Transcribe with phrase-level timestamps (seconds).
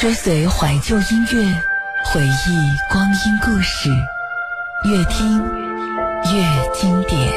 [0.00, 1.62] 追随怀旧音乐，
[2.06, 3.90] 回忆光阴故事，
[4.88, 5.38] 越听
[6.32, 7.30] 越经典。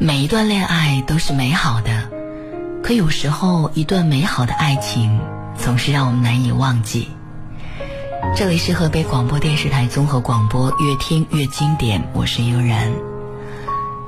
[0.00, 2.10] 每一段恋爱都是美好的，
[2.82, 5.20] 可有时候一段美好的爱情
[5.54, 7.15] 总是让我们难以忘记。
[8.36, 12.06] 这里是河北广播电视台综合广播，越听越经典。
[12.12, 12.92] 我是悠然。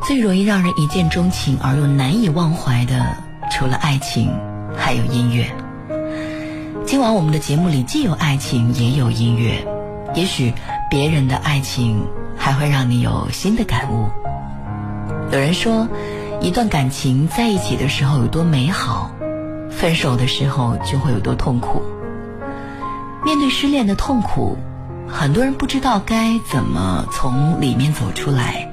[0.07, 3.07] 最容易让人一见钟情而又难以忘怀的，
[3.51, 4.31] 除了爱情，
[4.77, 5.51] 还有音乐。
[6.85, 9.67] 今晚我们的节目里既有爱情，也有音乐。
[10.15, 10.53] 也许
[10.91, 11.98] 别人的爱情
[12.37, 14.11] 还会让你有新的感悟。
[15.33, 15.89] 有人说，
[16.42, 19.11] 一段感情在一起的时候有多美好，
[19.70, 21.83] 分手的时候就会有多痛苦。
[23.39, 24.56] 对失恋的痛苦，
[25.08, 28.70] 很多人不知道该怎么从里面走出来。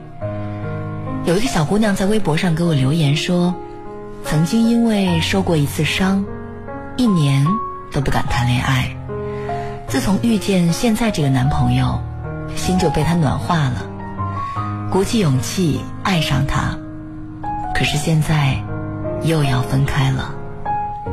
[1.25, 3.53] 有一个小姑娘在微博上给我留言说，
[4.23, 6.23] 曾经因为受过一次伤，
[6.97, 7.45] 一年
[7.91, 8.95] 都不敢谈恋爱。
[9.87, 11.99] 自从遇见现在这个男朋友，
[12.55, 13.85] 心就被他暖化了，
[14.91, 16.77] 鼓起勇气爱上他。
[17.73, 18.57] 可是现在
[19.23, 20.33] 又要分开了，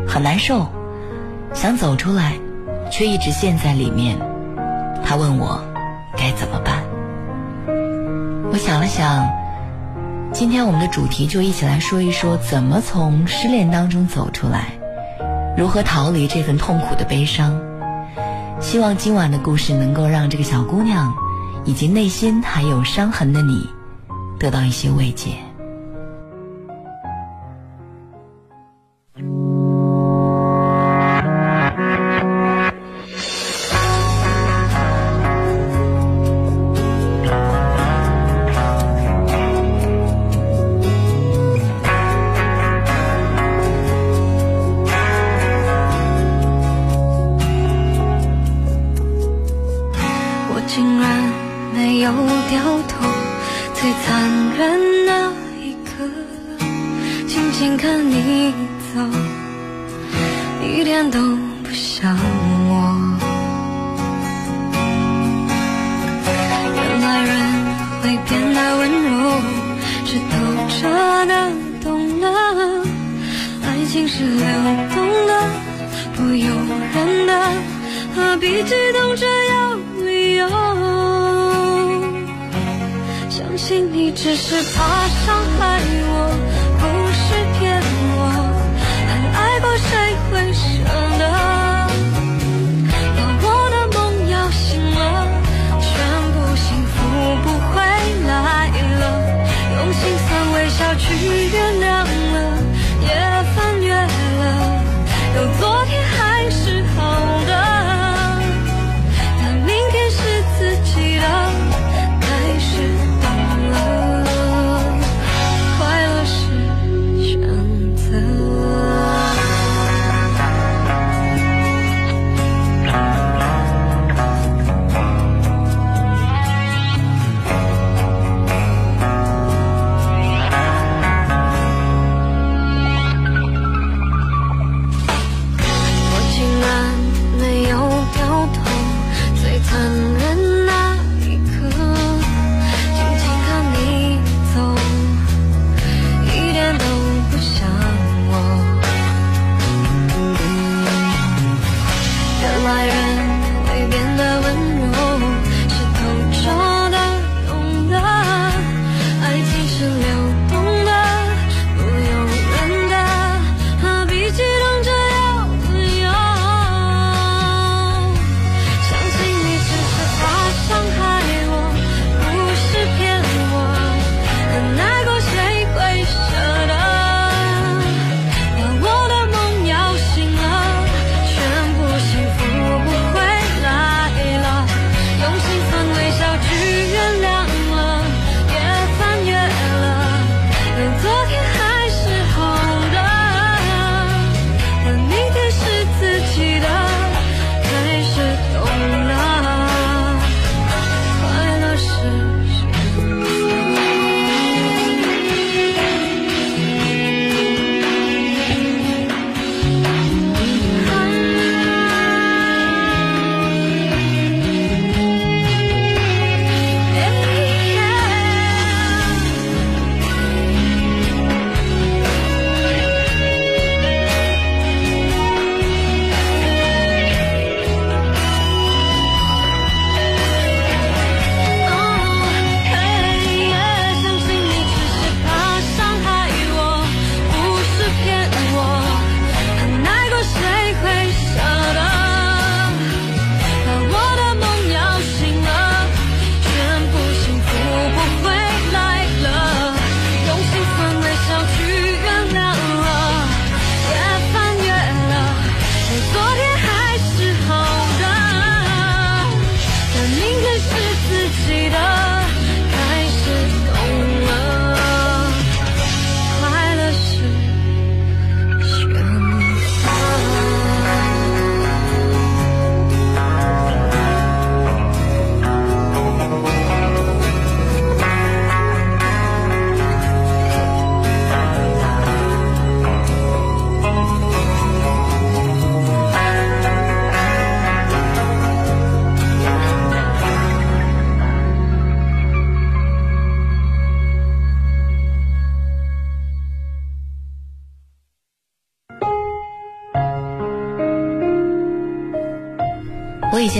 [0.06, 0.66] 很难受，
[1.54, 2.34] 想走出来。
[2.92, 4.18] 却一直陷在里面。
[5.02, 5.64] 他问我
[6.16, 6.84] 该怎么办。
[8.52, 9.26] 我想了想，
[10.30, 14.74] 今天我们的主题就一起来说一说怎么从失恋当中走出来，
[15.56, 17.58] 如何逃离这份痛苦的悲伤。
[18.60, 21.14] 希望今晚的故事能够让这个小姑娘
[21.64, 23.66] 以及内心还有伤痕的你
[24.38, 25.30] 得到一些慰藉。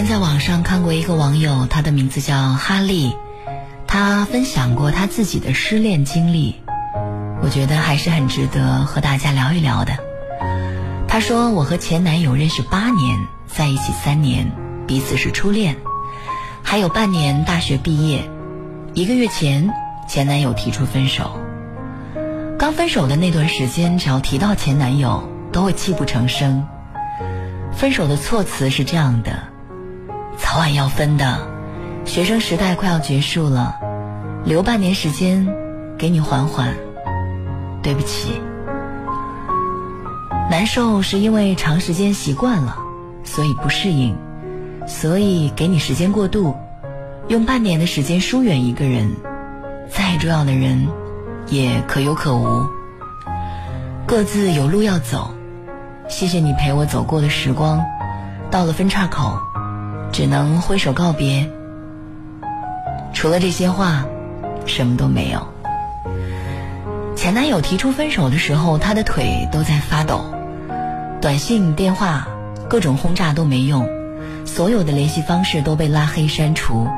[0.07, 3.15] 在网上看过一个网友，他的名字叫哈利，
[3.87, 6.57] 他分享过他自己的失恋经历，
[7.43, 9.93] 我觉得还是很值得和大家聊一聊的。
[11.07, 14.51] 他说：“我和前男友认识八年，在一起三年，
[14.87, 15.77] 彼此是初恋，
[16.63, 18.29] 还有半年大学毕业。
[18.95, 19.71] 一个月前，
[20.09, 21.39] 前男友提出分手。
[22.59, 26.67] 刚分手的那段时间，只要提到前男友，都会泣不成声。
[27.73, 29.52] 分手的措辞是这样的：
[30.43, 31.39] 早晚要分的，
[32.05, 33.77] 学生时代快要结束了，
[34.45, 35.49] 留半年时间
[35.97, 36.75] 给你缓缓。
[37.81, 38.41] 对不起。”
[40.51, 42.77] 难受是因为长时间习惯了，
[43.25, 44.15] 所以不适应，
[44.87, 46.55] 所以给你时间过渡，
[47.29, 49.09] 用半年的时间疏远一个人，
[49.89, 50.87] 再重要的人，
[51.49, 52.67] 也可有可无。
[54.05, 55.31] 各自有路要走，
[56.09, 57.83] 谢谢你陪我走过的时光，
[58.51, 59.39] 到了分岔口，
[60.13, 61.51] 只能挥手告别。
[63.15, 64.05] 除了这些话，
[64.67, 65.47] 什么都没有。
[67.17, 70.25] 前男友提出分手的时候，他的腿都在发抖。
[71.21, 72.29] 短信、电话，
[72.69, 73.89] 各种轰炸都没用，
[74.45, 76.89] 所有的联系方式都被拉黑删除，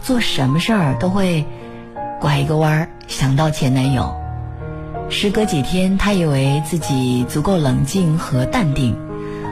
[0.00, 1.44] 做什么事儿都会
[2.20, 4.14] 拐一个弯儿想到前男友。
[5.10, 8.96] 时隔几天，他以为自己足够冷静和淡定，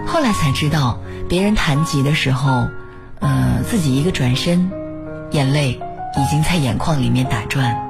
[0.06, 0.98] 后来才知道，
[1.28, 2.68] 别人谈及的时候，
[3.22, 4.70] 呃，自己一个转身，
[5.30, 5.80] 眼泪
[6.18, 7.88] 已经在眼眶里面打转。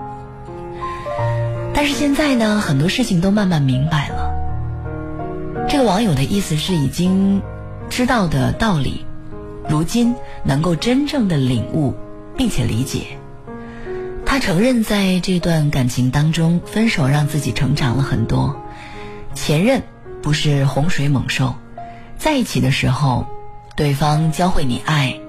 [1.75, 4.31] 但是现在呢，很多事情都慢慢明白了。
[5.69, 7.43] 这个网友的意思是，已经
[7.89, 9.07] 知道的道理，
[9.69, 11.95] 如今能够真正的领悟，
[12.37, 13.07] 并且理解。
[14.27, 18.55] 他承认，在这段感情当中，分手让自己成长了很多。
[19.35, 19.83] 前任
[20.21, 21.55] 不是洪水猛兽，
[22.19, 23.27] 在一起的时候，
[23.77, 25.21] 对方教会你爱；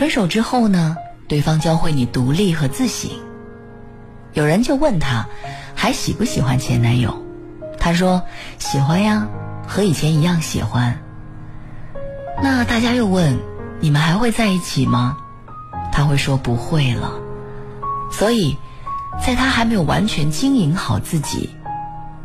[0.00, 0.96] 分手之后呢，
[1.28, 3.10] 对方教会你独立和自省。
[4.32, 5.26] 有人就问他，
[5.74, 7.14] 还喜不喜欢前男友？
[7.78, 8.22] 他说：
[8.58, 9.28] 喜欢呀。
[9.68, 10.98] 和以前一样喜欢。
[12.42, 13.38] 那大家又问，
[13.78, 15.18] 你们还会在一起吗？
[15.92, 17.12] 他会说不会了。
[18.10, 18.56] 所以，
[19.22, 21.50] 在他还没有完全经营好自己，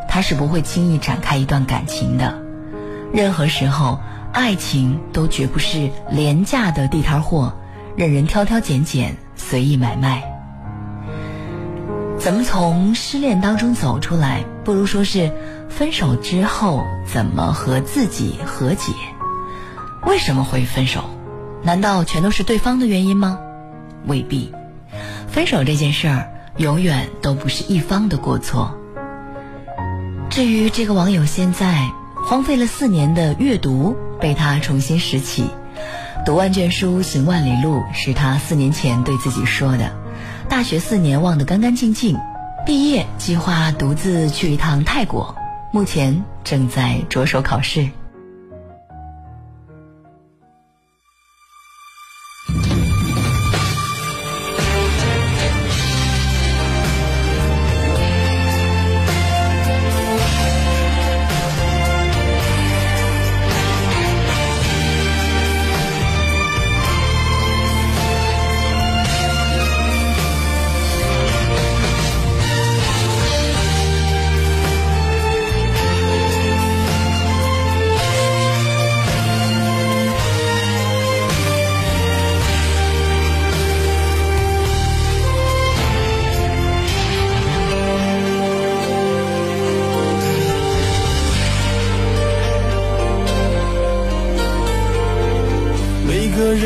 [0.07, 2.41] 他是不会轻易展开一段感情的。
[3.11, 3.99] 任何时候，
[4.31, 7.53] 爱情都绝不是廉价的地摊货，
[7.95, 10.23] 任人挑挑拣拣，随意买卖。
[12.17, 14.43] 怎么从失恋当中走出来？
[14.63, 15.31] 不如说是。
[15.67, 18.93] 分手之后怎么和自己和解？
[20.05, 21.03] 为什么会分手？
[21.63, 23.39] 难道全都是对方的原因吗？
[24.05, 24.53] 未必。
[25.27, 28.77] 分手这件事儿永远都不是一方的过错。
[30.29, 31.89] 至于这个网友现在
[32.25, 35.49] 荒废了四年的阅读被他重新拾起，
[36.25, 39.95] 读万卷书行万里路是他四年前对自己说的。
[40.49, 42.17] 大学四年忘得干干净净，
[42.65, 45.35] 毕业计划独自去一趟泰国。
[45.71, 47.87] 目前正在着手考试。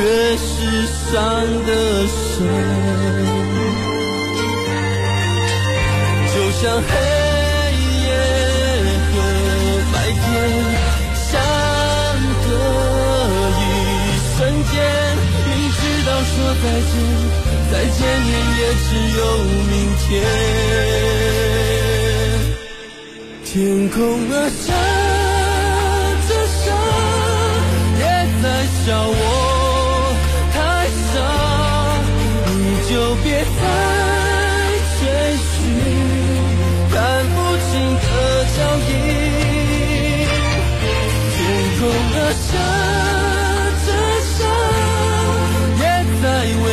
[0.00, 0.02] 越
[0.36, 0.46] 是
[1.10, 1.12] 伤
[1.66, 1.70] 得
[2.06, 2.16] 深。
[6.32, 6.90] 就像黑
[8.04, 8.06] 夜
[9.10, 9.12] 和
[9.92, 10.22] 白天
[11.14, 11.26] 相
[12.44, 12.48] 隔
[13.58, 13.60] 一
[14.36, 14.38] 瞬
[14.70, 14.74] 间，
[15.44, 16.92] 明知道说再见，
[17.72, 18.88] 再见面也只
[19.18, 19.20] 有
[19.68, 20.06] 明天。
[23.44, 23.50] 天
[23.90, 23.96] 空
[24.30, 24.66] 啊，下
[26.28, 26.66] 着沙，
[27.98, 28.02] 也
[28.42, 28.44] 在
[28.84, 29.12] 笑我
[38.58, 38.90] 脚印，
[41.32, 41.38] 天
[41.78, 42.50] 空的沙，
[43.86, 43.88] 这
[44.34, 44.36] 沙
[45.78, 45.82] 也
[46.20, 46.24] 在
[46.64, 46.66] 为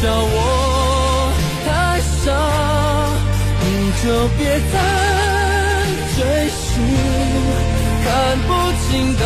[0.00, 1.32] 笑我
[1.64, 2.24] 太傻。
[3.60, 4.04] 你就
[4.36, 4.40] 别
[4.72, 4.74] 再
[6.16, 6.64] 追寻
[8.04, 8.06] 看
[8.46, 8.48] 不
[8.82, 9.22] 清的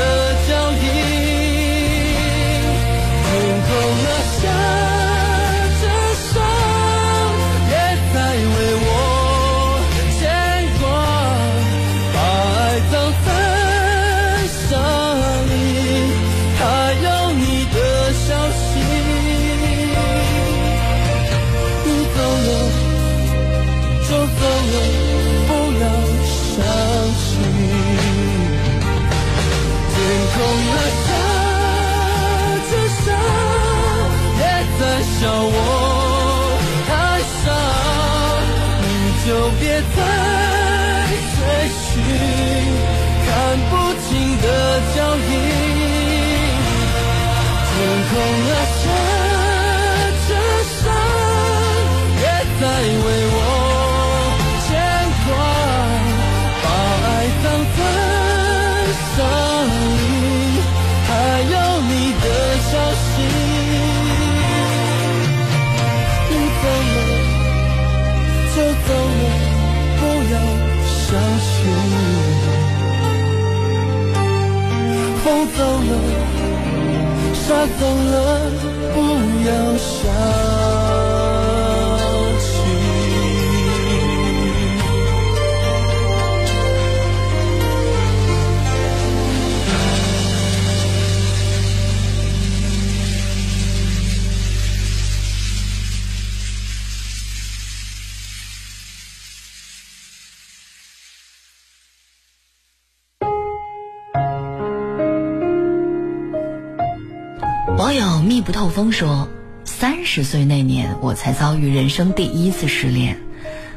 [107.90, 109.26] 网友密不透风说
[109.66, 113.18] ：“三十岁那年，我才遭遇人生第一次失恋，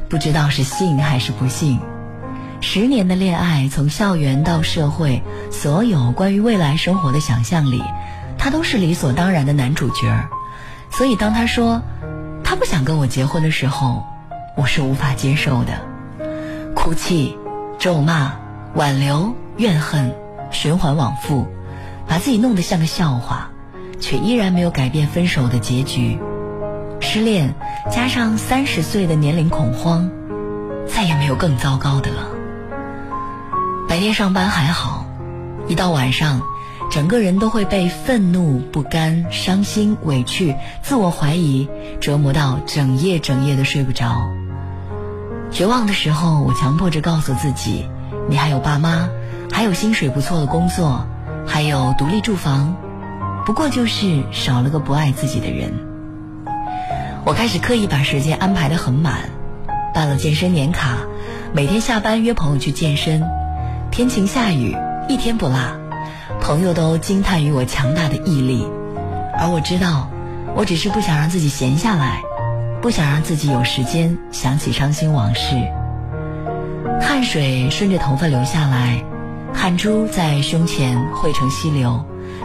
[0.08, 1.80] 不知道是幸还是不幸。
[2.60, 7.82] 十年的恋爱，从校园到社会，所有关于未来生活的想象里，
[8.38, 10.16] 他都是理所当然的男主角。
[10.92, 11.82] 所以当他说
[12.44, 14.04] 他不想跟我结婚的时候，
[14.56, 15.72] 我是无法接受的。
[16.72, 17.36] 哭泣、
[17.80, 18.32] 咒骂、
[18.76, 20.14] 挽留、怨恨，
[20.52, 21.48] 循环往复，
[22.06, 23.50] 把自己弄得像个笑话。”
[24.04, 26.18] 却依然没有改变分手的结局，
[27.00, 27.54] 失恋
[27.90, 30.10] 加上三十岁的年龄恐慌，
[30.86, 32.28] 再也没有更糟糕的了。
[33.88, 35.06] 白天上班还好，
[35.68, 36.42] 一到晚上，
[36.90, 41.66] 整个人都会被愤怒、不甘、伤心、委屈、自我怀疑
[41.98, 44.28] 折磨到整夜整夜的睡不着。
[45.50, 47.88] 绝望的时候，我强迫着告诉自己，
[48.28, 49.08] 你还有爸妈，
[49.50, 51.06] 还有薪水不错的工作，
[51.46, 52.76] 还有独立住房，
[53.44, 55.72] 不过就是少了个不爱自己的人。
[57.24, 59.30] 我开始刻意把时间安排得很满，
[59.92, 60.96] 办了健身年卡，
[61.52, 63.22] 每天下班约朋友去健身，
[63.90, 64.76] 天晴下雨
[65.08, 65.58] 一天不落，
[66.40, 68.66] 朋友都惊叹于我强大的毅力，
[69.38, 70.08] 而我知道，
[70.54, 72.20] 我只是不想让自己闲下来。
[72.80, 75.56] 不想让自己有时间想起伤心往事，
[77.00, 79.02] 汗水顺着头发流下来，
[79.54, 82.04] 汗珠在胸前汇成溪流，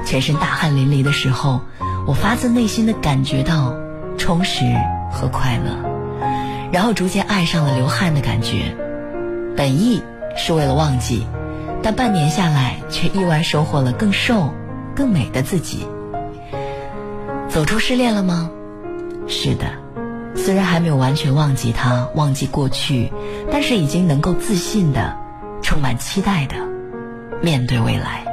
[0.09, 1.61] 全身大汗淋漓的时候，
[2.07, 3.75] 我发自内心的感觉到
[4.17, 4.65] 充实
[5.11, 5.77] 和快乐，
[6.71, 8.75] 然后逐渐爱上了流汗的感觉。
[9.55, 10.01] 本意
[10.35, 11.27] 是为了忘记，
[11.83, 14.51] 但半年下来却意外收获了更瘦、
[14.95, 15.85] 更美的自己。
[17.47, 18.49] 走出失恋了吗？
[19.27, 19.67] 是的。
[20.35, 23.13] 虽然还没有完全忘记他，忘记过去，
[23.51, 25.15] 但是已经能够自信的、
[25.61, 26.55] 充满期待的
[27.43, 28.25] 面对未来。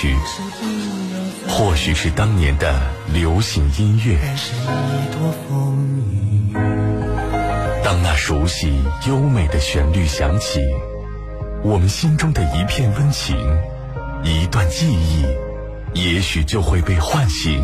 [0.00, 0.16] 曲，
[1.46, 2.74] 或许是当年的
[3.12, 4.18] 流行音乐。
[7.84, 10.62] 当那熟悉优美的旋律响起，
[11.62, 13.36] 我们心中的一片温情，
[14.24, 15.26] 一段记忆，
[15.92, 17.62] 也许就会被唤醒。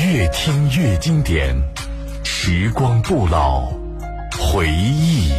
[0.00, 1.54] 越听越经典，
[2.24, 3.72] 时光不老，
[4.36, 5.32] 回忆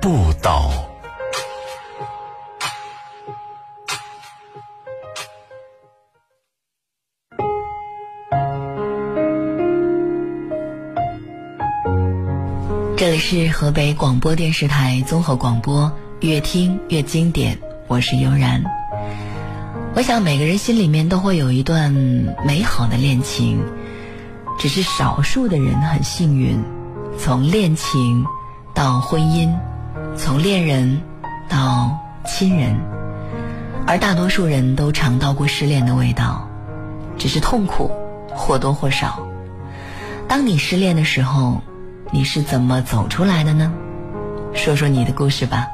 [0.00, 0.85] 不倒。
[13.16, 17.58] 里是河北广播电视台综合广播，越听越经典。
[17.88, 18.62] 我是悠然。
[19.94, 21.90] 我想每个人心里面都会有一段
[22.44, 23.58] 美好的恋情，
[24.58, 26.62] 只是少数的人很幸运，
[27.18, 28.22] 从恋情
[28.74, 29.50] 到婚姻，
[30.14, 31.00] 从恋人
[31.48, 32.78] 到亲人，
[33.86, 36.46] 而大多数人都尝到过失恋的味道，
[37.16, 37.90] 只是痛苦
[38.28, 39.26] 或多或少。
[40.28, 41.62] 当你失恋的时候。
[42.12, 43.72] 你是怎么走出来的呢？
[44.54, 45.66] 说说你的故事吧，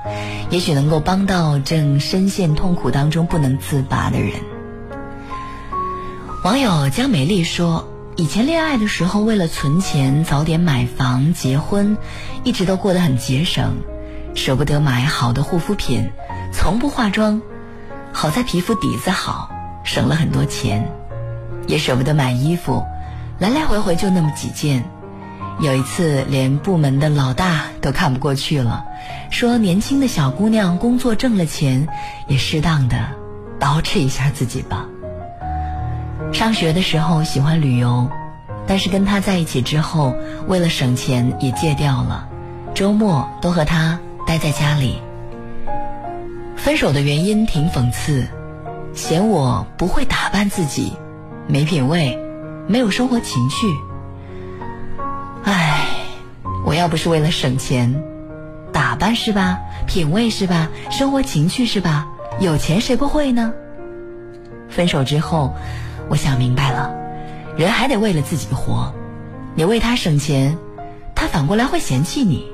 [0.50, 4.32] 也许能够帮到正深陷痛苦当中不能自拔的人。
[6.42, 11.96] 网友江美丽说：“以前恋爱的时候，为了存钱早点买房结婚，
[12.42, 13.76] 一直都过得很节省，
[14.34, 16.10] 舍不得买好的护肤品，
[16.52, 17.40] 从不化妆。
[18.12, 19.48] 好在皮肤底子好，
[19.84, 20.90] 省了很多钱，
[21.68, 22.82] 也舍不得买衣服，
[23.38, 24.82] 来来回回就那么几件。”
[25.60, 28.84] 有一次，连部门的老大都看不过去了，
[29.30, 31.86] 说：“年轻的小姑娘工作挣了钱，
[32.26, 32.96] 也适当的
[33.60, 34.86] 捯饬一下自己吧。”
[36.32, 38.08] 上学的时候喜欢旅游，
[38.66, 40.14] 但是跟他在一起之后，
[40.48, 42.26] 为了省钱也戒掉了，
[42.74, 45.00] 周末都和他待在家里。
[46.56, 48.26] 分手的原因挺讽刺，
[48.94, 50.92] 嫌我不会打扮自己，
[51.46, 52.18] 没品味，
[52.66, 53.66] 没有生活情趣。
[55.44, 55.86] 唉，
[56.64, 58.02] 我要不是为了省钱，
[58.72, 59.58] 打扮是吧？
[59.86, 60.68] 品味是吧？
[60.90, 62.06] 生活情趣是吧？
[62.40, 63.52] 有钱谁不会呢？
[64.68, 65.52] 分手之后，
[66.08, 66.94] 我想明白了，
[67.56, 68.94] 人还得为了自己活。
[69.54, 70.56] 你为他省钱，
[71.14, 72.46] 他反过来会嫌弃你。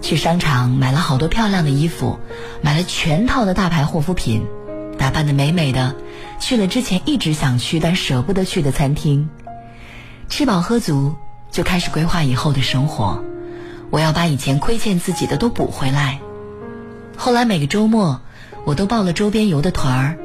[0.00, 2.18] 去商场买了好多漂亮的衣服，
[2.62, 4.46] 买了全套的大牌护肤品，
[4.96, 5.96] 打扮的美美的，
[6.38, 9.28] 去了之前一直想去但舍不得去的餐厅，
[10.28, 11.14] 吃饱喝足。
[11.50, 13.22] 就开始规划以后的生活，
[13.90, 16.20] 我要把以前亏欠自己的都补回来。
[17.16, 18.20] 后来每个周末，
[18.64, 20.18] 我都报了周边游的团儿，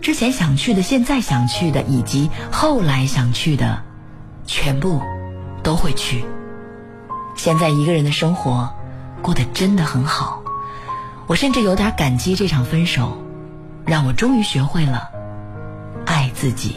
[0.00, 3.82] 之前想去的、现在想去的，以及后来想去的，
[4.46, 5.00] 全部
[5.62, 6.24] 都会去。
[7.36, 8.70] 现在一个人的生活
[9.22, 10.42] 过得真的很好，
[11.26, 13.16] 我甚至有点感激这场分手，
[13.86, 15.08] 让我终于学会了
[16.04, 16.76] 爱自己。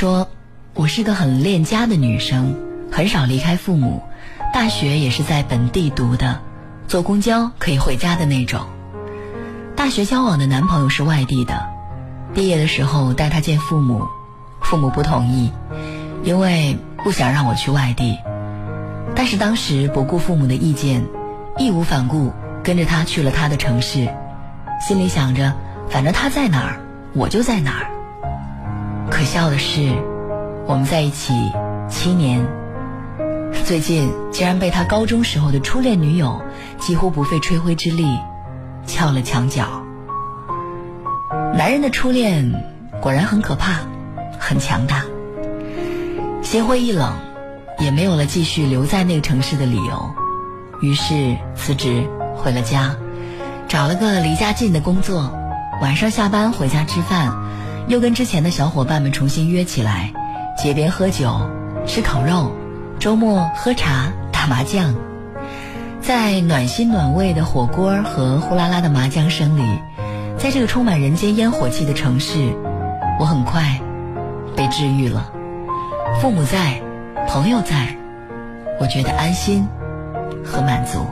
[0.00, 0.26] 说
[0.72, 2.56] ：“我是个很恋家的女生，
[2.90, 4.02] 很少离开父母，
[4.50, 6.40] 大学也是在本地读的，
[6.88, 8.62] 坐公交可以回家的那种。
[9.76, 11.68] 大学交往的男朋友是外地的，
[12.32, 14.06] 毕业的时候带他见父母，
[14.62, 15.52] 父母不同意，
[16.24, 18.16] 因为不想让我去外地。
[19.14, 21.04] 但是当时不顾父母的意见，
[21.58, 22.32] 义无反顾
[22.64, 24.08] 跟着他去了他的城市，
[24.80, 25.52] 心里想着，
[25.90, 26.80] 反正他在哪儿，
[27.12, 27.90] 我就在哪儿。”
[29.20, 29.92] 可笑的是，
[30.66, 31.34] 我们在一起
[31.90, 32.42] 七年，
[33.66, 36.40] 最近竟然被他高中时候的初恋女友
[36.78, 38.18] 几乎不费吹灰之力
[38.86, 39.82] 撬了墙角。
[41.54, 42.50] 男人的初恋
[43.02, 43.80] 果然很可怕，
[44.38, 45.04] 很强大。
[46.40, 47.12] 心灰意冷，
[47.78, 50.14] 也没有了继续留在那个城市的理由，
[50.80, 52.96] 于是辞职回了家，
[53.68, 55.30] 找了个离家近的工作，
[55.82, 57.39] 晚上下班回家吃饭。
[57.90, 60.12] 又跟之前的小伙伴们重新约起来，
[60.56, 61.50] 街边喝酒、
[61.88, 62.52] 吃烤肉，
[63.00, 64.94] 周末喝茶、打麻将，
[66.00, 69.62] 在暖心暖胃的火锅和呼啦啦的麻将声里，
[70.38, 72.54] 在这个充满人间烟火气的城市，
[73.18, 73.80] 我很快
[74.54, 75.28] 被治愈了。
[76.20, 76.80] 父母在，
[77.26, 77.96] 朋友在，
[78.78, 79.66] 我觉得安心
[80.44, 81.04] 和满足。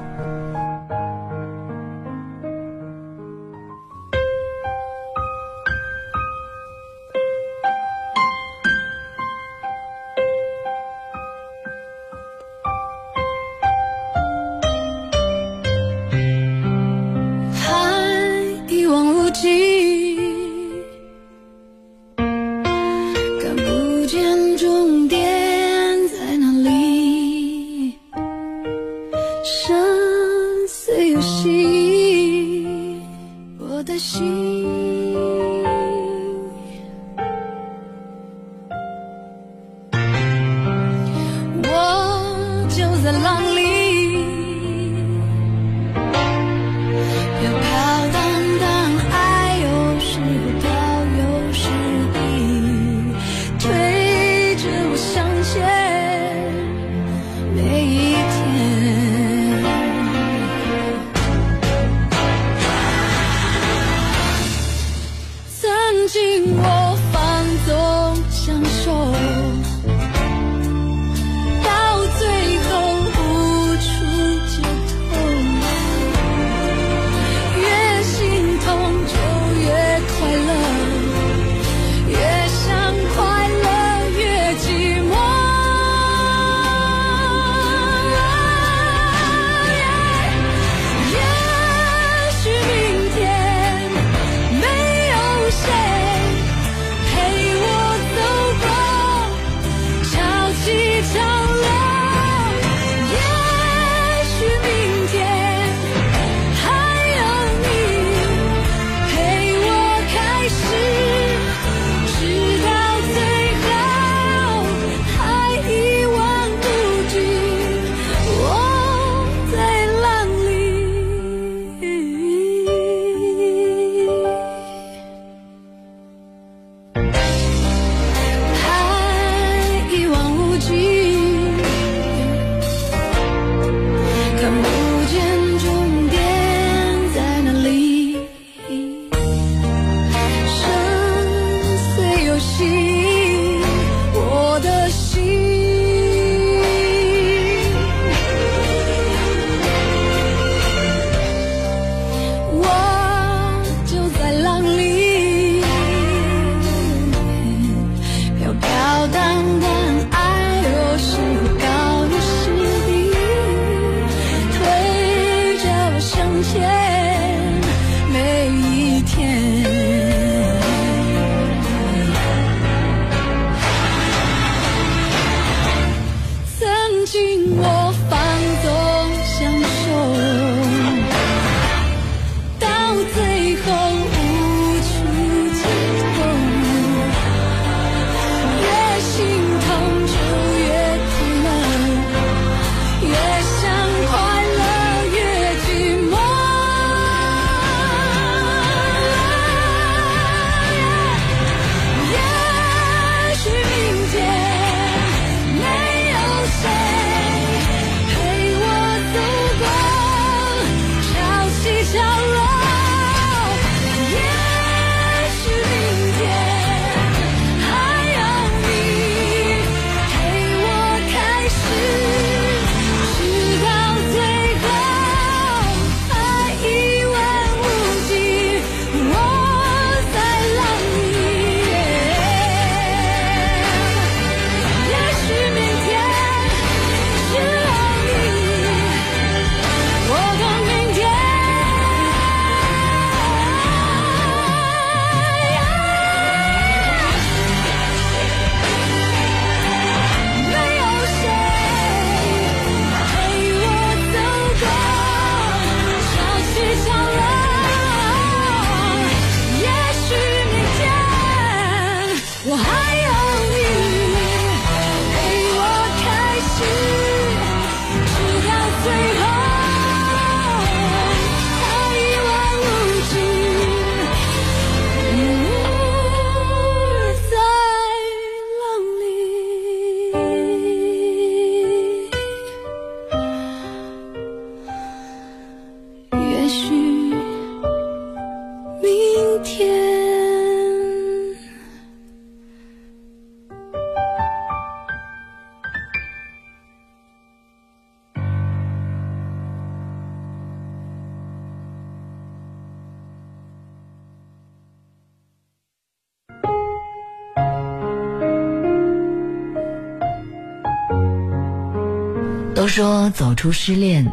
[312.58, 314.10] 都说走出失恋，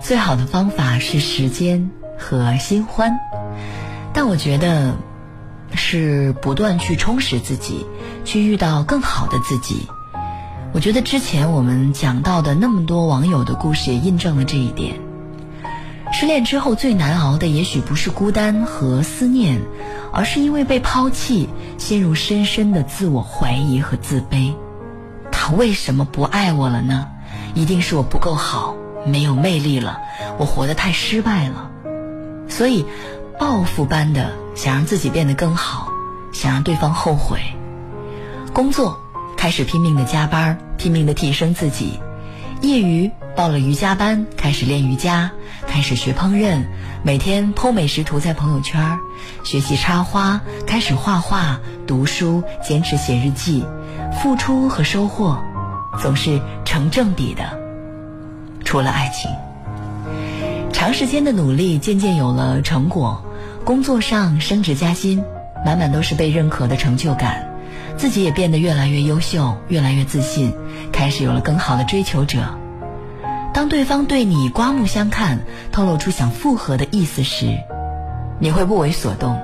[0.00, 3.20] 最好的方法是时间和新欢，
[4.12, 4.96] 但我觉得
[5.76, 7.86] 是不断去充实自己，
[8.24, 9.86] 去遇到更好的自己。
[10.72, 14.96] 我觉得之前我们讲到的那么多网友的故事，也印证了这一点。
[16.12, 19.60] 失恋之后最难熬的，也许不是孤单和思念，
[20.12, 24.52] 而是因为被抛弃，陷入深深的自我怀疑和自卑。
[25.30, 27.06] 他为什么不爱我了呢？
[27.54, 28.74] 一定是我不够好，
[29.06, 30.00] 没有魅力了，
[30.38, 31.70] 我活得太失败了。
[32.48, 32.84] 所以，
[33.38, 35.88] 报复般的想让自己变得更好，
[36.32, 37.40] 想让对方后悔。
[38.52, 39.00] 工作。
[39.36, 42.00] 开始拼命的加班，拼命的提升自己。
[42.62, 45.30] 业余报了瑜伽班，开始练瑜伽，
[45.66, 46.64] 开始学烹饪，
[47.02, 48.98] 每天剖美食图在朋友圈。
[49.44, 53.66] 学习插花，开始画画，读书，坚持写日记。
[54.22, 55.38] 付出和收获
[56.00, 56.40] 总是
[56.74, 57.56] 成正比的。
[58.64, 59.30] 除了爱情，
[60.72, 63.24] 长时间的努力渐渐有了成果，
[63.64, 65.22] 工作上升职加薪，
[65.64, 67.48] 满满都是被认可的成就感。
[67.96, 70.52] 自己也变得越来越优秀，越来越自信，
[70.90, 72.58] 开始有了更好的追求者。
[73.52, 77.56] 当对方对你刮目相看，透露出想复合的意思时，
[78.40, 79.40] 你会不为所动。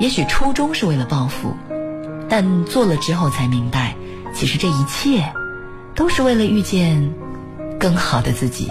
[0.00, 1.54] 也许初衷是为了报复，
[2.30, 3.94] 但做了之后才明白，
[4.32, 5.22] 其实这一切
[5.94, 7.12] 都是为了遇见
[7.78, 8.70] 更好的自己。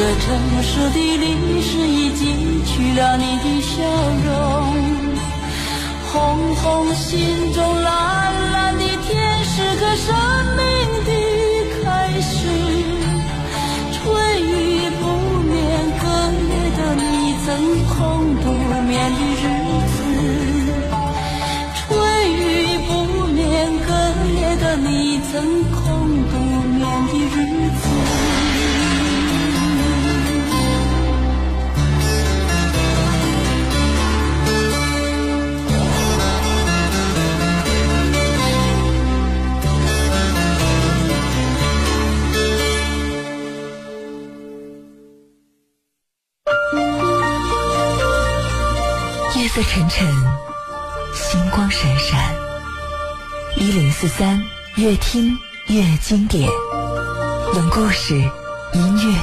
[0.00, 0.18] 这城
[0.62, 2.24] 市的历史已记
[2.64, 3.82] 取了你的笑
[4.24, 4.32] 容，
[6.10, 10.16] 红红心中蓝蓝的天是个生
[10.56, 10.64] 命
[11.04, 11.12] 的
[11.84, 12.48] 开始。
[13.92, 14.00] 春
[14.40, 15.04] 雨不
[15.50, 15.60] 眠，
[16.00, 16.02] 隔
[16.48, 17.04] 夜的你
[17.44, 17.46] 曾
[17.90, 18.00] 空
[18.40, 18.46] 独
[18.88, 19.44] 眠的日
[49.60, 50.06] 色沉沉，
[51.12, 52.34] 星光闪闪。
[53.58, 54.42] 一零四三，
[54.76, 55.36] 越听
[55.66, 56.48] 越经典，
[57.54, 58.14] 用故事、
[58.72, 59.18] 音乐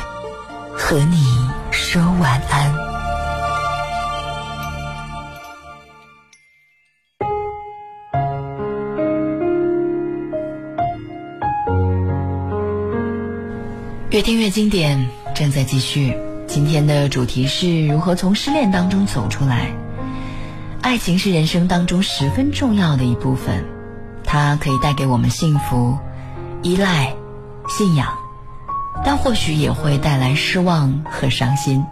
[0.75, 1.25] 和你
[1.71, 2.71] 说晚安。
[14.11, 16.15] 越听越经典正在继续，
[16.45, 19.71] 今天的主题是如何从失恋当中走出来。
[20.88, 23.65] 爱情是人生当中十分重要的一部分，
[24.23, 25.97] 它可以带给我们幸福、
[26.63, 27.13] 依赖、
[27.67, 28.07] 信仰，
[29.03, 31.83] 但或许也会带来失望和伤心。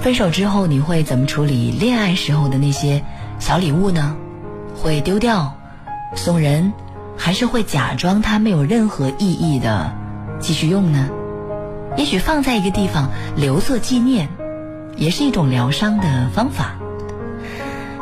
[0.00, 3.04] 分手之后，你会怎么处理恋爱时候的那些
[3.38, 4.16] 小礼物呢？
[4.74, 5.54] 会丢掉、
[6.16, 6.72] 送人，
[7.18, 9.94] 还是会假装它没有任何意义的
[10.40, 11.10] 继续用呢？
[11.98, 14.26] 也许放在一个地方留作纪念，
[14.96, 16.76] 也是一种疗伤的方法。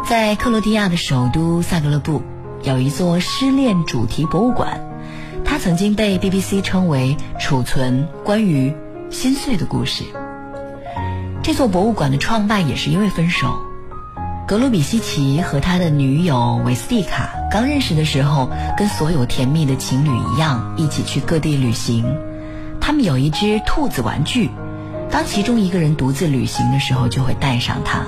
[0.09, 2.23] 在克罗地亚的首都萨格勒布，
[2.63, 4.81] 有一座失恋主题博物馆，
[5.45, 8.75] 它曾经被 BBC 称为储存关于
[9.11, 10.05] 心碎的故事。
[11.43, 13.61] 这座博物馆的创办也是因为分手。
[14.47, 18.49] 格鲁比西奇和他的女友维斯蒂卡刚认识的时候，
[18.79, 22.17] 跟所有甜蜜的情侣一样，一起去各地旅行。
[22.81, 24.49] 他们有一只兔子玩具，
[25.11, 28.07] 当其中一个人独自旅行的时候，就会带上它。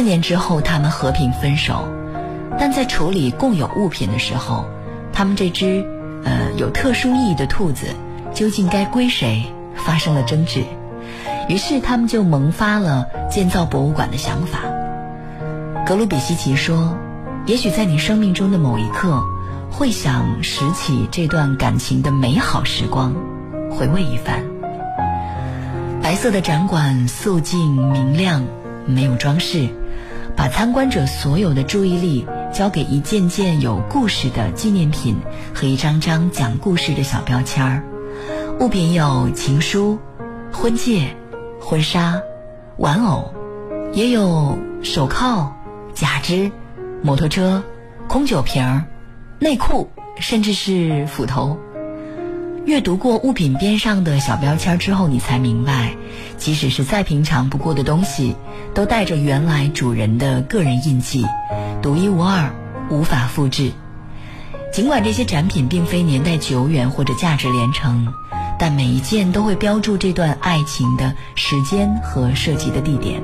[0.00, 1.86] 四年之后，他们和平分手，
[2.58, 4.64] 但在处理共有物品的时候，
[5.12, 5.86] 他们这只
[6.24, 7.88] 呃有特殊意义的兔子
[8.32, 9.44] 究竟该归谁
[9.74, 10.64] 发生了争执，
[11.50, 14.60] 于是他们就萌发了建造博物馆的想法。
[15.86, 16.96] 格鲁比西奇说
[17.44, 19.22] ：“也许在你生命中的某一刻，
[19.70, 23.14] 会想拾起这段感情的美好时光，
[23.70, 24.42] 回味一番。”
[26.02, 28.42] 白色的展馆肃静明亮，
[28.86, 29.68] 没有装饰。
[30.40, 35.14] 把参观者所有的注意力交给一件件有故事的纪念品
[35.54, 37.84] 和一张张讲故事的小标签儿。
[38.58, 39.98] 物品有情书、
[40.50, 41.14] 婚戒、
[41.60, 42.22] 婚纱、
[42.78, 43.34] 玩偶，
[43.92, 45.52] 也有手铐、
[45.92, 46.50] 假肢、
[47.02, 47.62] 摩托车、
[48.08, 48.86] 空酒瓶儿、
[49.38, 51.58] 内裤，甚至是斧头。
[52.70, 55.96] 阅读过物品边上的小标签之后，你才明白，
[56.38, 58.36] 即使是再平常不过的东西，
[58.72, 61.26] 都带着原来主人的个人印记，
[61.82, 62.54] 独一无二，
[62.88, 63.72] 无法复制。
[64.72, 68.06] 尽管这些展品并非年代久远或者价值连城，
[68.56, 73.20] 但每一件都会标注这段爱情的时间和涉及的地点，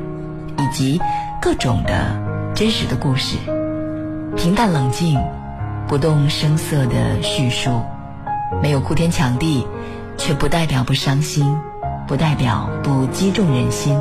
[0.59, 1.01] 以及
[1.41, 2.21] 各种的
[2.53, 3.37] 真实的故事。
[4.37, 5.17] 平淡冷静，
[5.87, 7.81] 不动声色的叙述。
[8.63, 9.67] 没有哭天抢地，
[10.17, 11.57] 却不代表不伤心，
[12.07, 13.99] 不代表不击中人心。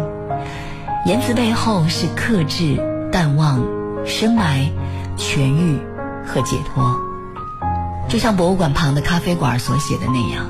[1.06, 2.80] 言辞背后是克制、
[3.12, 3.64] 淡忘、
[4.06, 4.72] 深埋、
[5.18, 5.80] 痊愈
[6.26, 7.00] 和解脱。
[8.08, 10.46] 就像博物馆旁的咖啡馆所写的那样，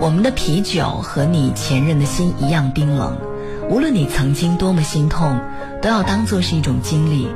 [0.00, 3.16] 我们的啤酒和你前任的心一样冰冷。
[3.70, 5.38] 无论你曾经多么心痛，
[5.80, 7.28] 都要当做是一种经历。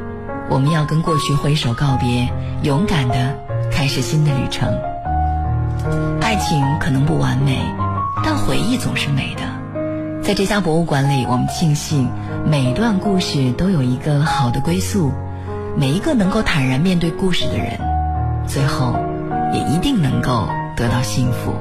[0.51, 2.29] 我们要跟过去挥手告别，
[2.63, 3.39] 勇敢的
[3.71, 4.77] 开始新的旅程。
[6.21, 7.59] 爱情可能不完美，
[8.25, 9.43] 但回忆总是美的。
[10.23, 12.11] 在这家博物馆里，我们庆幸
[12.45, 15.13] 每一段故事都有一个好的归宿，
[15.77, 17.79] 每一个能够坦然面对故事的人，
[18.47, 18.97] 最后
[19.53, 21.55] 也一定能够得到幸福。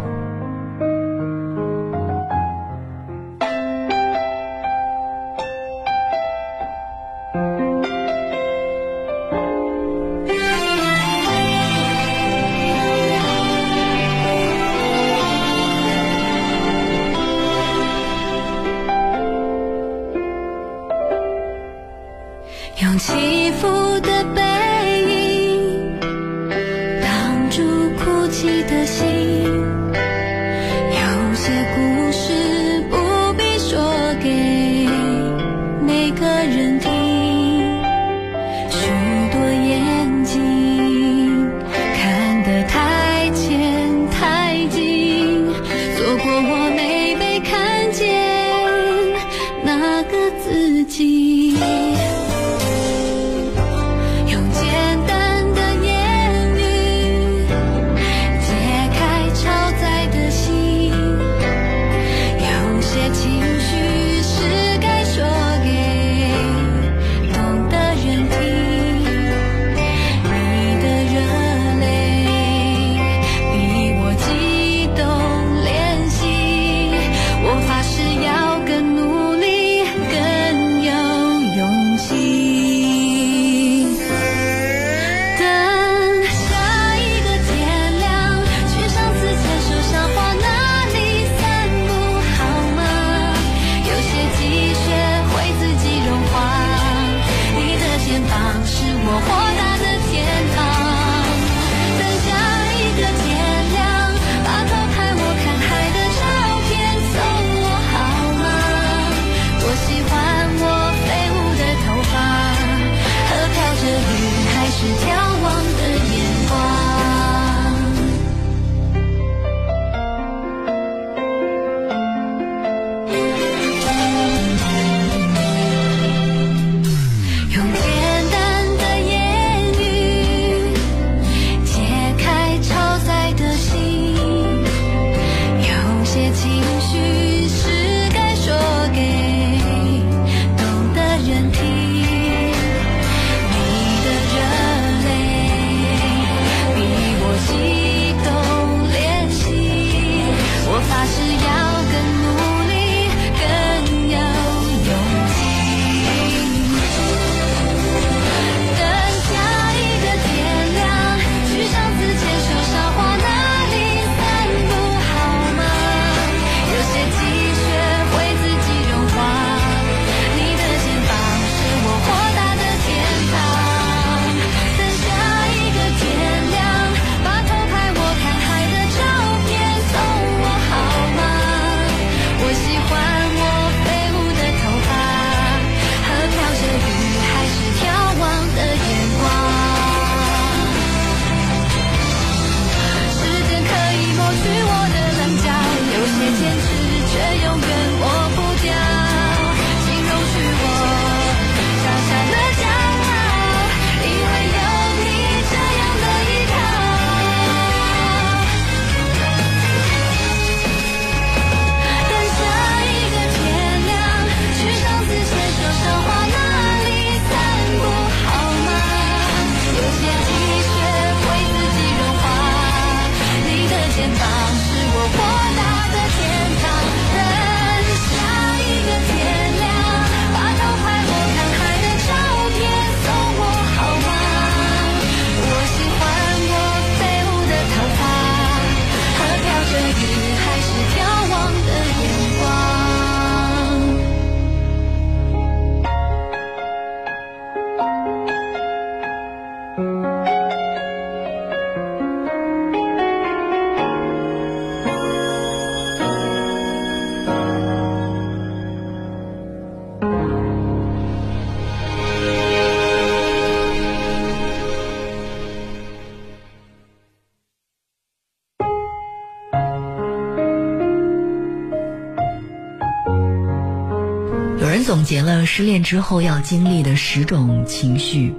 [275.45, 278.33] 失恋之后要经历的十种情绪，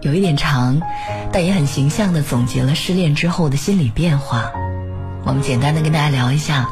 [0.00, 0.80] 有一点长，
[1.32, 4.50] 但也很形象的总结了失恋之后的心理变化。
[5.24, 6.68] 我们简单的跟大家聊一下。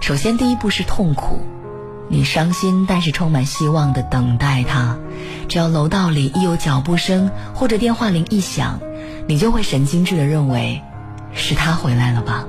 [0.00, 1.40] 首先，第一步是痛苦，
[2.08, 4.98] 你伤心，但是充满希望的等待他。
[5.48, 8.80] 只要楼道里一有脚步声或者电话铃一响，
[9.26, 10.82] 你就会神经质的认为
[11.32, 12.44] 是他回来了吧？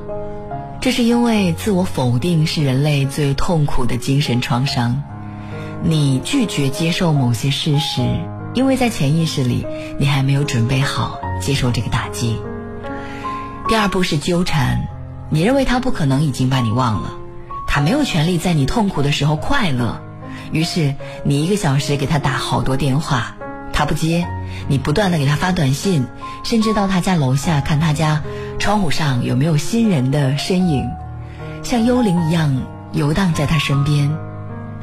[0.82, 5.02] 这是因为自我否定是人类最痛苦的精神创伤。
[5.86, 8.02] 你拒绝接受某些事实，
[8.54, 9.68] 因为在潜意识里
[10.00, 12.40] 你还没有准备好接受这个打击。
[13.68, 14.88] 第二步是纠缠，
[15.30, 17.12] 你认为他不可能已经把你忘了，
[17.68, 20.02] 他没有权利在你痛苦的时候快乐，
[20.54, 23.36] 于是你一个小时给他打好多电话，
[23.74, 24.26] 他不接，
[24.70, 26.06] 你不断的给他发短信，
[26.46, 28.22] 甚至到他家楼下看他家
[28.58, 30.90] 窗户上有没有新人的身影，
[31.62, 32.64] 像幽灵一样
[32.94, 34.10] 游荡在他身边，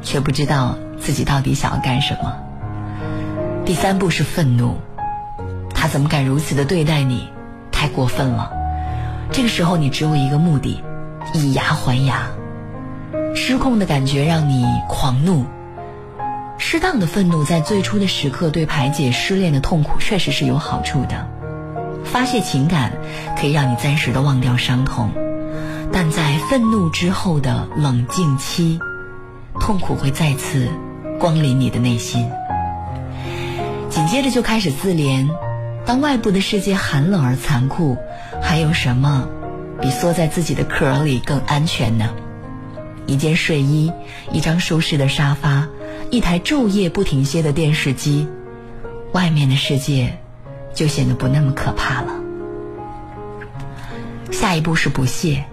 [0.03, 0.77] 却不知道。
[1.01, 2.37] 自己到底想要干什么？
[3.65, 4.77] 第三步是愤怒，
[5.75, 7.29] 他怎么敢如此的对待你？
[7.73, 8.53] 太过分了！
[9.33, 10.83] 这个时候你只有一个目的，
[11.33, 12.27] 以牙还牙。
[13.35, 15.47] 失控的感觉让你狂怒，
[16.59, 21.27] 适当的愤怒在最初的时刻对排解失恋的痛苦确实是有好处的。
[22.05, 22.93] 发泄情感
[23.41, 25.11] 可以让你暂时的忘掉伤痛，
[25.93, 28.81] 但在愤怒之后的冷静期，
[29.61, 30.69] 痛苦会再次。
[31.21, 32.31] 光临你的内心，
[33.91, 35.29] 紧接着就开始自怜。
[35.85, 37.99] 当外部的世界寒冷而残酷，
[38.41, 39.29] 还有什么
[39.83, 42.09] 比缩在自己的壳里更安全呢？
[43.07, 43.93] 一件睡衣，
[44.33, 45.69] 一张舒适的沙发，
[46.11, 48.27] 一台昼夜不停歇的电视机，
[49.13, 50.19] 外面的世界
[50.73, 52.15] 就显得不那么可怕了。
[54.31, 55.45] 下一步是不屑，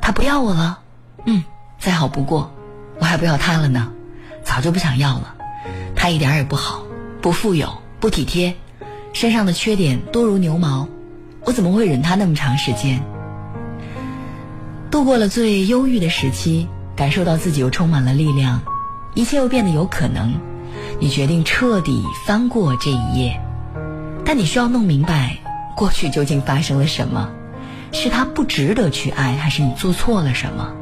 [0.00, 0.80] 他不要我了，
[1.26, 1.44] 嗯，
[1.78, 2.52] 再好不过，
[2.98, 3.92] 我还不要他了呢。
[4.50, 5.36] 早就不想要了，
[5.94, 6.82] 他一点也不好，
[7.22, 8.56] 不富有，不体贴，
[9.12, 10.88] 身上的缺点多如牛毛，
[11.44, 13.00] 我怎么会忍他那么长时间？
[14.90, 18.60] 度过了最忧郁的时期，感受到自己又充满了力量，
[19.14, 20.34] 一切又变得有可能，
[20.98, 23.40] 你决定彻底翻过这一页，
[24.24, 25.38] 但你需要弄明白
[25.76, 27.30] 过去究竟发生了什么，
[27.92, 30.72] 是他不值得去爱，还是你做错了什么？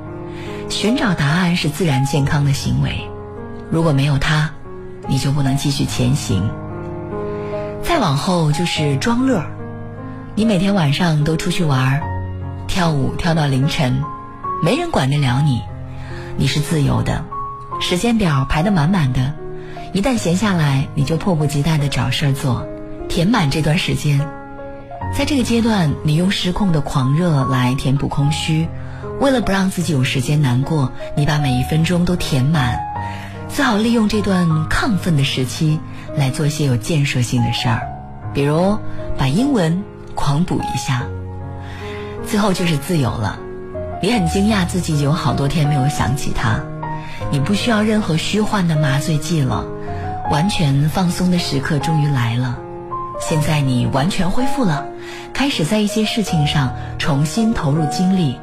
[0.70, 3.06] 寻找答案是自然健康的行为。
[3.70, 4.50] 如果没有他，
[5.08, 6.50] 你就不能继续前行。
[7.82, 9.42] 再往后就是装乐，
[10.34, 12.00] 你每天晚上都出去玩，
[12.66, 14.02] 跳舞跳到凌晨，
[14.62, 15.60] 没人管得了你，
[16.36, 17.24] 你是自由的，
[17.80, 19.34] 时间表排得满满的，
[19.92, 22.66] 一旦闲下来，你就迫不及待地找事儿做，
[23.08, 24.20] 填满这段时间。
[25.14, 28.68] 在这个阶段，你用失控的狂热来填补空虚，
[29.20, 32.78] 为了不让自己有时间难过，你把每一分钟都填满。
[33.48, 35.80] 最好利用这段亢奋的时期
[36.16, 37.80] 来做些有建设性的事儿，
[38.32, 38.78] 比如
[39.16, 39.82] 把英文
[40.14, 41.02] 狂补一下。
[42.26, 43.38] 最后就是自由了，
[44.02, 46.60] 你很惊讶自己有好多天没有想起他，
[47.30, 49.64] 你不需要任何虚幻的麻醉剂了，
[50.30, 52.58] 完全放松的时刻终于来了。
[53.18, 54.86] 现在你完全恢复了，
[55.32, 58.38] 开始在一些事情上重新投入精力，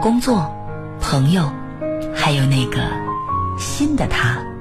[0.00, 0.54] 工作、
[1.00, 1.50] 朋友，
[2.14, 2.80] 还有那个
[3.62, 4.51] 新的他。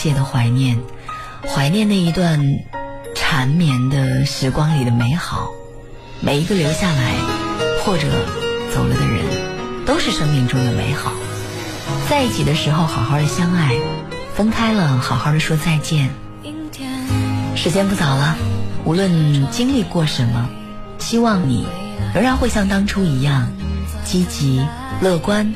[0.00, 0.78] 切的怀念，
[1.44, 2.40] 怀念那一段
[3.16, 5.48] 缠绵的时光里的美好。
[6.20, 7.14] 每一个留下来
[7.84, 8.06] 或者
[8.72, 9.24] 走了的人，
[9.84, 11.10] 都是生命中的美好。
[12.08, 13.72] 在一起的时候，好好的相爱；
[14.36, 16.10] 分开了，好好的说再见。
[17.56, 18.36] 时间不早了，
[18.84, 20.48] 无论经历过什么，
[21.00, 21.66] 希望你
[22.14, 23.50] 仍然会像当初一样
[24.04, 24.64] 积极
[25.00, 25.52] 乐观。